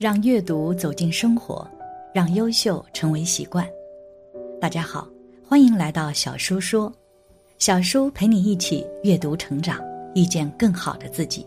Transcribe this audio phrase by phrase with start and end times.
[0.00, 1.70] 让阅读走进生活，
[2.14, 3.68] 让优秀成为习惯。
[4.58, 5.06] 大家好，
[5.46, 6.90] 欢迎来到小叔说，
[7.58, 9.78] 小叔陪你一起阅读成长，
[10.14, 11.46] 遇见更好的自己。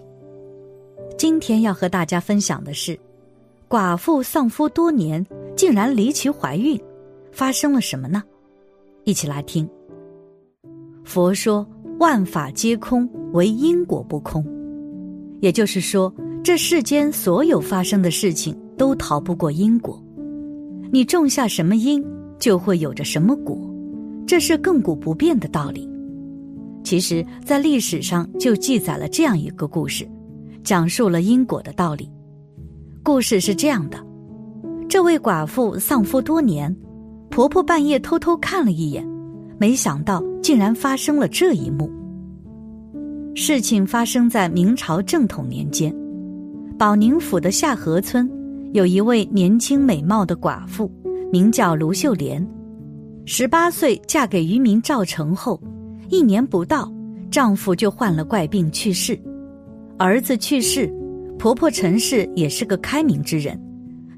[1.18, 2.96] 今天要和大家分享的是，
[3.68, 5.26] 寡妇丧夫多年，
[5.58, 6.80] 竟然离奇怀孕，
[7.32, 8.22] 发生了什么呢？
[9.04, 9.68] 一起来听。
[11.04, 14.46] 佛说万法皆空，唯因果不空，
[15.42, 16.14] 也就是说。
[16.44, 19.98] 这世间所有发生的事情都逃不过因果，
[20.92, 22.04] 你种下什么因，
[22.38, 23.58] 就会有着什么果，
[24.28, 25.90] 这是亘古不变的道理。
[26.84, 30.06] 其实，在历史上就记载了这样一个故事，
[30.66, 32.12] 讲述了因果的道理。
[33.02, 33.98] 故事是这样的：
[34.90, 36.76] 这位寡妇丧夫多年，
[37.30, 39.08] 婆婆半夜偷偷看了一眼，
[39.58, 41.90] 没想到竟然发生了这一幕。
[43.34, 45.96] 事情发生在明朝正统年间。
[46.78, 48.30] 保宁府的下河村，
[48.74, 50.92] 有一位年轻美貌的寡妇，
[51.32, 52.46] 名叫卢秀莲。
[53.26, 55.62] 十八岁嫁给渔民赵成后，
[56.10, 56.92] 一年不到，
[57.30, 59.18] 丈夫就患了怪病去世。
[59.98, 60.92] 儿子去世，
[61.38, 63.58] 婆婆陈氏也是个开明之人，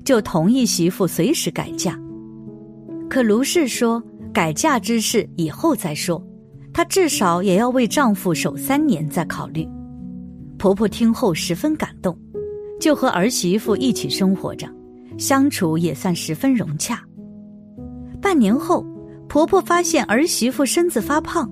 [0.06, 2.00] 就同意媳妇随时改嫁。
[3.10, 4.02] 可卢氏说，
[4.34, 6.26] 改嫁之事以后再说，
[6.74, 9.68] 她至少也要为丈夫守三年再考虑。
[10.58, 12.18] 婆婆听后十分感动。
[12.80, 14.68] 就和儿媳妇一起生活着，
[15.18, 17.02] 相处也算十分融洽。
[18.22, 18.86] 半年后，
[19.28, 21.50] 婆婆发现儿媳妇身子发胖，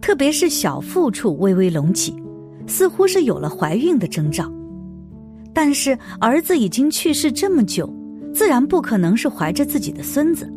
[0.00, 2.14] 特别是小腹处微微隆起，
[2.66, 4.50] 似乎是有了怀孕的征兆。
[5.52, 7.92] 但是儿子已经去世这么久，
[8.32, 10.50] 自然不可能是怀着自己的孙子。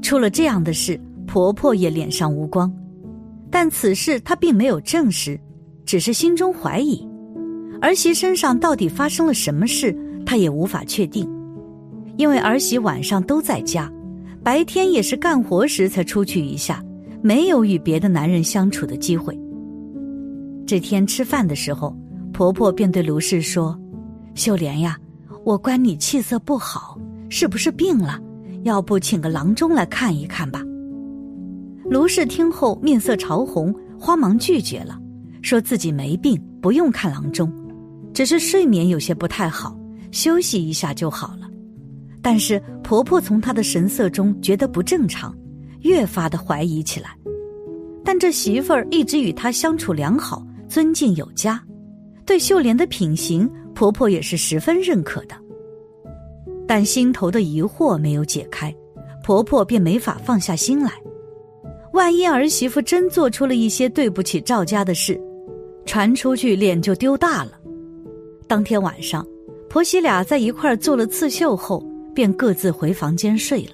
[0.00, 2.72] 出了这样的事，婆婆也脸上无光。
[3.50, 5.38] 但此事她并没有证实，
[5.84, 7.06] 只是心中怀疑。
[7.84, 11.28] 儿媳身上到底发生了什么事，她也无法确定，
[12.16, 13.92] 因为儿媳晚上都在家，
[14.42, 16.82] 白天也是干活时才出去一下，
[17.20, 19.38] 没有与别的男人相处的机会。
[20.66, 21.94] 这天吃饭的时候，
[22.32, 23.78] 婆婆便对卢氏说
[24.34, 24.96] ：“秀莲呀，
[25.44, 28.18] 我观你气色不好，是不是病了？
[28.62, 30.62] 要不请个郎中来看一看吧。”
[31.84, 34.98] 卢氏听后面色潮红，慌忙拒绝了，
[35.42, 37.52] 说自己没病，不用看郎中。
[38.14, 39.76] 只是睡眠有些不太好，
[40.12, 41.50] 休息一下就好了。
[42.22, 45.36] 但是婆婆从她的神色中觉得不正常，
[45.80, 47.10] 越发的怀疑起来。
[48.04, 51.60] 但这媳妇儿一直与她相处良好，尊敬有加，
[52.24, 55.34] 对秀莲的品行，婆婆也是十分认可的。
[56.66, 58.74] 但心头的疑惑没有解开，
[59.24, 60.92] 婆婆便没法放下心来。
[61.92, 65.20] 万一儿媳妇真做出了一些对不起赵家的事，
[65.84, 67.52] 传出去脸就丢大了。
[68.46, 69.26] 当天晚上，
[69.68, 71.84] 婆媳俩在一块做了刺绣后，
[72.14, 73.72] 便各自回房间睡了。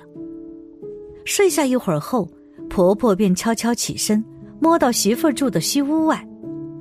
[1.25, 2.29] 睡下一会儿后，
[2.69, 4.25] 婆婆便悄悄起身，
[4.61, 6.27] 摸到媳妇住的西屋外，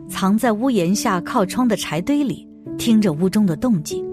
[0.08, 2.48] 藏在屋檐下靠窗的柴堆里，
[2.78, 4.06] 听着屋中的动静。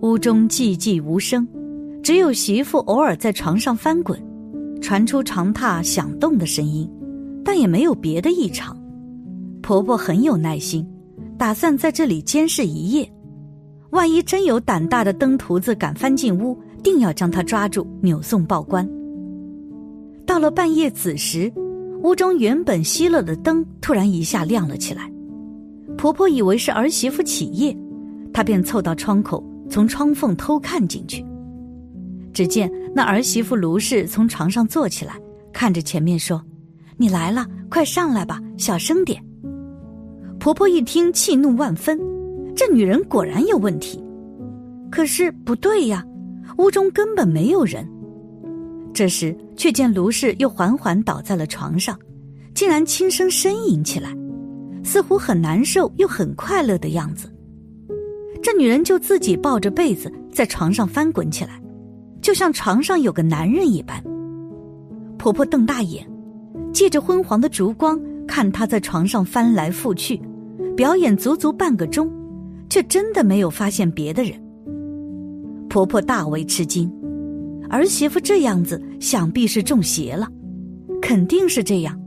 [0.00, 1.46] 屋中寂寂无声，
[2.02, 4.18] 只有媳妇偶尔在床上翻滚，
[4.80, 6.88] 传出床榻响动的声音，
[7.44, 8.76] 但也没有别的异常。
[9.60, 10.88] 婆婆很有耐心。
[11.36, 13.12] 打算在这里监视一夜，
[13.90, 18.88] 万一真有胆大的登徒子敢翻进屋，定要将他抓住，扭送报官。
[20.26, 21.52] 到了半夜子时，
[22.02, 25.10] 屋中原本熄了的灯突然一下亮了起来。
[25.96, 27.76] 婆婆以为是儿媳妇起夜，
[28.32, 31.24] 她便凑到窗口，从窗缝偷看进去。
[32.32, 35.14] 只见那儿媳妇卢氏从床上坐起来，
[35.52, 36.40] 看着前面说
[36.96, 39.20] ：“你来了，快上来吧，小声点。”
[40.40, 41.98] 婆婆一听，气怒万分，
[42.54, 44.02] 这女人果然有问题。
[44.90, 46.04] 可是不对呀，
[46.58, 47.86] 屋中根本没有人。
[48.94, 51.98] 这时，却见卢氏又缓缓倒在了床上，
[52.54, 54.16] 竟然轻声呻吟起来，
[54.84, 57.28] 似乎很难受又很快乐的样子。
[58.40, 61.60] 这女人就自己抱着被子在床上翻滚起来，
[62.22, 64.02] 就像床上有个男人一般。
[65.18, 66.08] 婆婆瞪大眼，
[66.72, 68.00] 借着昏黄的烛光。
[68.26, 70.20] 看她在床上翻来覆去，
[70.78, 72.08] 表演足足半个钟，
[72.70, 74.40] 却真的没有发现别的人。
[75.68, 76.88] 婆婆大为吃惊，
[77.68, 80.28] 儿媳妇这样子，想必是中邪了，
[81.02, 82.00] 肯定是这样。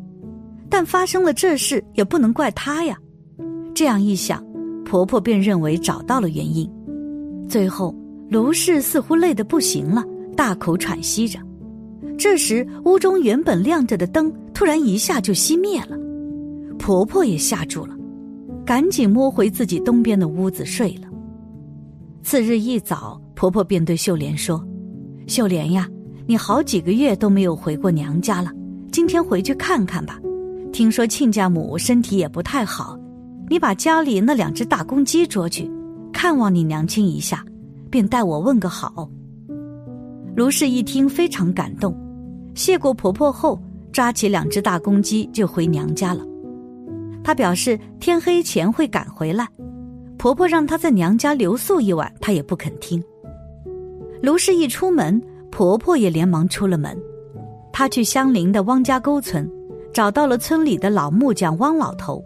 [0.70, 2.98] 但发生了这事，也不能怪她呀。
[3.74, 4.42] 这样一想，
[4.86, 6.66] 婆婆便认为找到了原因。
[7.50, 7.94] 最后，
[8.30, 10.02] 卢氏似乎累得不行了，
[10.34, 11.38] 大口喘息着。
[12.18, 15.98] 这时，屋中原本亮着的灯，突然一下就熄灭了。
[16.80, 17.98] 婆婆也吓住了，
[18.72, 21.10] 赶紧摸回自己东边的屋子睡了。
[22.24, 24.66] 次日一早，婆婆便对秀莲说
[25.28, 25.90] ：“秀莲呀，
[26.26, 28.50] 你好几个月都没有回过娘家了，
[28.90, 30.18] 今天回去看看吧。
[30.72, 32.98] 听说亲家母身体也不太好，
[33.50, 35.70] 你把家里那两只大公鸡捉去，
[36.14, 37.44] 看望你娘亲一下，
[37.90, 39.10] 便代我问个好。”
[40.34, 41.94] 卢氏一听非常感动，
[42.56, 46.26] 谢过婆婆后，抓起两只大公鸡就回娘家了。
[47.24, 49.48] 她表示天黑前会赶回来。
[50.18, 53.04] 婆婆让她在娘家留宿一晚，她也不肯听。
[54.22, 56.98] 卢氏一出门，婆婆也连忙出了门。
[57.74, 59.50] 她去相邻的汪家沟村，
[59.94, 62.24] 找到了村里的老木匠汪老头。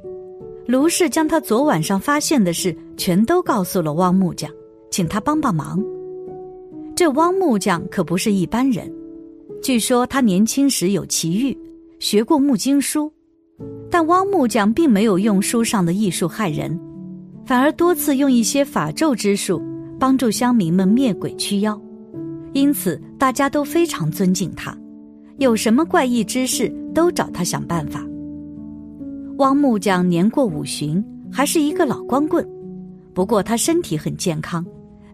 [0.68, 4.51] 卢氏将她昨晚上发现的事全都告诉了汪木匠，
[4.92, 5.81] 请他帮帮忙。
[6.95, 8.92] 这汪木匠可不是一般人，
[9.62, 11.57] 据说他年轻时有奇遇，
[12.00, 13.12] 学过木经书，
[13.90, 16.80] 但汪木匠并没有用书上的艺术害人。
[17.46, 19.62] 反而多次用一些法咒之术
[20.00, 21.80] 帮助乡民们灭鬼驱妖，
[22.54, 24.75] 因此大家都非常尊敬他，
[25.38, 28.04] 有什么怪异之事都找他想办法。
[29.38, 32.44] 汪木匠年过五旬，还是一个老光棍，
[33.13, 34.66] 不过他身体很健康，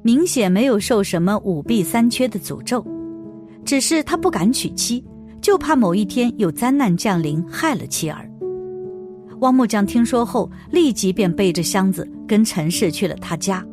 [0.01, 2.81] 明显没有受什么五弊三缺的诅咒，
[3.65, 5.03] 只是他不敢娶妻，
[5.41, 8.30] 就怕某一天有灾难降临害了妻儿。
[9.41, 13.65] 汪木匠听说后，立即便背着箱子跟陈氏去了他家。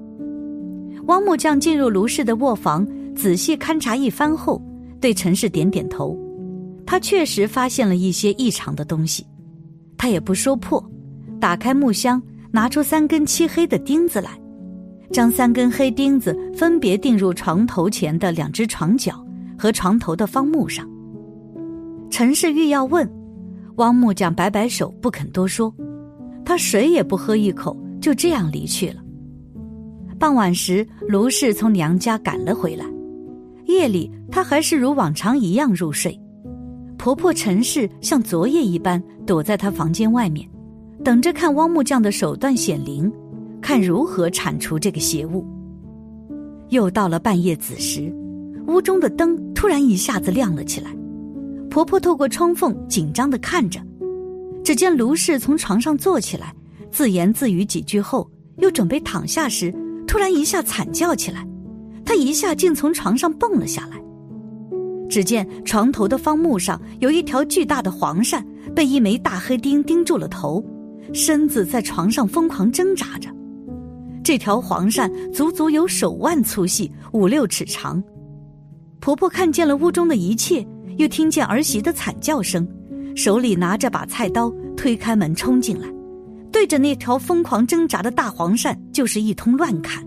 [1.04, 4.62] 汪木匠进入卢氏的卧房，仔细勘察一番后，
[4.98, 6.18] 对陈氏点点头。
[6.86, 9.26] 他确实发现了一些异常的东西，
[9.98, 10.82] 他也不说破，
[11.38, 14.30] 打开木箱，拿出三根漆黑的钉子来，
[15.12, 19.22] 将三根黑钉子分别钉入床头前的两只床脚
[19.58, 20.88] 和床头的方木上。
[22.08, 23.17] 陈氏欲要问。
[23.78, 25.72] 汪木匠摆摆手，不肯多说。
[26.44, 28.96] 他水也不喝一口，就这样离去了。
[30.18, 32.84] 傍晚时，卢氏从娘家赶了回来。
[33.66, 36.18] 夜里，她还是如往常一样入睡。
[36.96, 40.48] 婆婆陈氏像昨夜一般躲在她房间外面，
[41.04, 43.12] 等着看汪木匠的手段显灵，
[43.60, 45.46] 看如何铲除这个邪物。
[46.70, 48.12] 又到了半夜子时，
[48.66, 50.90] 屋中的灯突然一下子亮了起来。
[51.70, 53.80] 婆婆透过窗缝紧张的看着，
[54.64, 56.54] 只见卢氏从床上坐起来，
[56.90, 59.72] 自言自语几句后，又准备躺下时，
[60.06, 61.46] 突然一下惨叫起来，
[62.04, 64.02] 她一下竟从床上蹦了下来。
[65.08, 68.42] 只见床头的方木上有一条巨大的黄鳝，
[68.74, 70.64] 被一枚大黑钉钉住了头，
[71.12, 73.30] 身子在床上疯狂挣扎着。
[74.22, 78.02] 这条黄鳝足足有手腕粗细，五六尺长。
[79.00, 80.66] 婆婆看见了屋中的一切。
[80.98, 82.66] 又听见儿媳的惨叫声，
[83.16, 85.88] 手里拿着把菜刀，推开门冲进来，
[86.52, 90.04] 对着那条疯狂挣扎的大黄鳝就是一通乱砍。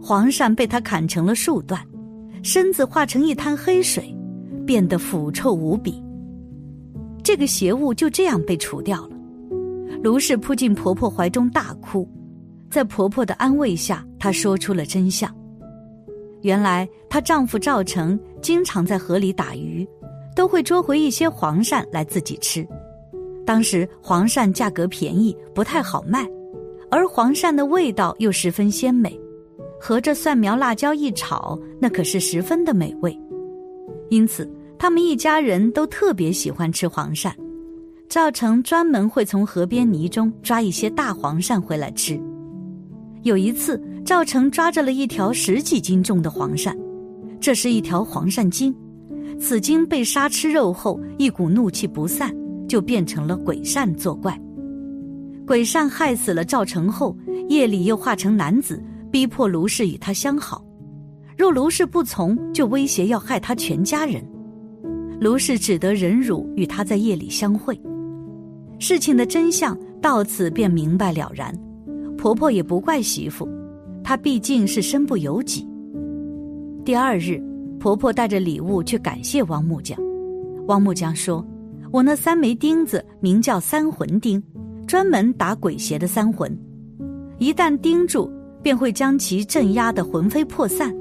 [0.00, 1.80] 黄鳝被他砍成了数段，
[2.44, 4.16] 身子化成一滩黑水，
[4.64, 6.00] 变得腐臭无比。
[7.24, 9.16] 这个邪物就这样被除掉了。
[10.00, 12.08] 卢氏扑进婆婆怀中大哭，
[12.70, 15.28] 在婆婆的安慰下，她说出了真相。
[16.42, 19.86] 原来她丈夫赵成经常在河里打鱼，
[20.34, 22.66] 都会捉回一些黄鳝来自己吃。
[23.44, 26.28] 当时黄鳝价格便宜，不太好卖，
[26.90, 29.18] 而黄鳝的味道又十分鲜美，
[29.80, 33.18] 和着蒜苗、辣椒一炒，那可是十分的美味。
[34.10, 37.32] 因此，他们一家人都特别喜欢吃黄鳝。
[38.08, 42.20] 赵成专门会从河边泥中抓一些大黄鳝回来吃。
[43.22, 43.82] 有一次。
[44.06, 46.72] 赵成抓着了一条十几斤重的黄鳝，
[47.40, 48.72] 这是一条黄鳝精。
[49.40, 52.32] 此精被杀吃肉后，一股怒气不散，
[52.68, 54.40] 就变成了鬼鳝作怪。
[55.44, 57.16] 鬼鳝害死了赵成后，
[57.48, 60.64] 夜里又化成男子，逼迫卢氏与他相好。
[61.36, 64.24] 若卢氏不从，就威胁要害他全家人。
[65.20, 67.76] 卢氏只得忍辱，与他在夜里相会。
[68.78, 71.52] 事情的真相到此便明白了然，
[72.16, 73.48] 婆婆也不怪媳妇。
[74.06, 75.66] 她毕竟是身不由己。
[76.84, 77.42] 第二日，
[77.80, 79.98] 婆婆带着礼物去感谢汪木匠。
[80.68, 81.44] 汪木匠说
[81.90, 84.40] ：“我那三枚钉子名叫三魂钉，
[84.86, 86.56] 专门打鬼邪的三魂，
[87.38, 88.30] 一旦钉住，
[88.62, 90.94] 便会将其镇压的魂飞魄散。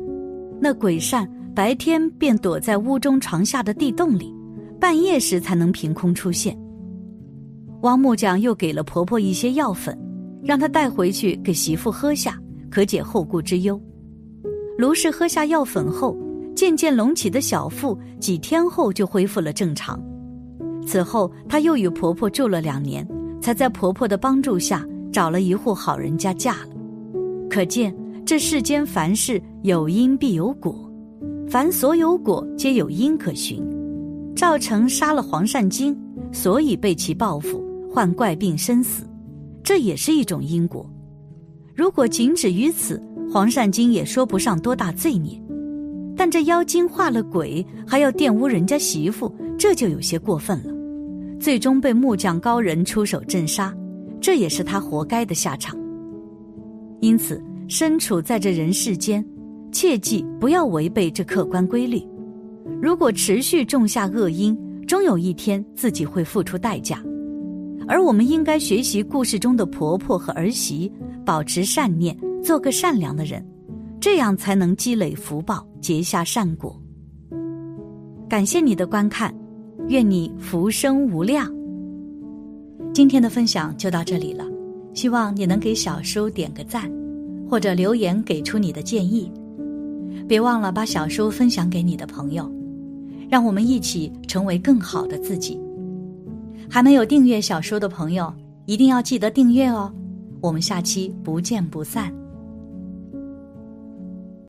[0.59, 4.33] 那鬼鳝白天便躲在屋中床下的地洞里，
[4.79, 6.57] 半夜时才能凭空出现。”
[7.83, 9.95] 汪木匠又给了婆婆一些药粉，
[10.41, 12.35] 让她带回去给媳妇喝下。
[12.75, 13.81] 可解后顾之忧。
[14.77, 16.13] 卢氏喝下药粉后，
[16.53, 19.97] 渐渐隆起的小腹几天后就恢复了正常。
[20.85, 23.07] 此后，她又与婆婆住了两年，
[23.41, 26.71] 才在婆婆的帮助下找了一户好人家嫁了。
[27.49, 30.91] 可见这世间凡事有因必有果，
[31.47, 33.63] 凡所有果皆有因可循。
[34.35, 35.97] 赵成杀了黄善金，
[36.33, 39.05] 所以被其报复，患怪病身死，
[39.63, 40.85] 这也是一种因果。
[41.75, 45.37] 如果仅止于此，黄善金也说不上多大罪孽。
[46.15, 50.73] 但这妖精化了鬼，还要玷污人家媳妇，这就有些过分了。
[51.37, 53.75] 最终被木匠高人出手镇杀，
[54.21, 55.77] 这也是他活该的下场。
[57.01, 59.23] 因此，身处在这人世间，
[59.69, 62.01] 切记不要违背这客观规律。
[62.81, 67.03] 如果持续种下恶因，终有一天自己会付出代价。
[67.87, 70.91] 而我们应该学习故事中的婆婆和儿媳，
[71.25, 73.45] 保持善念，做个善良的人，
[73.99, 76.79] 这样才能积累福报，结下善果。
[78.27, 79.33] 感谢你的观看，
[79.87, 81.53] 愿你福生无量。
[82.93, 84.45] 今天的分享就到这里了，
[84.93, 86.91] 希望你能给小叔点个赞，
[87.49, 89.31] 或者留言给出你的建议。
[90.27, 92.51] 别忘了把小叔分享给你的朋友。
[93.27, 95.59] 让我们一起成为更好的自己。
[96.69, 98.33] 还没有订阅小说的朋友，
[98.65, 99.93] 一定要记得订阅哦！
[100.41, 102.13] 我们下期不见不散。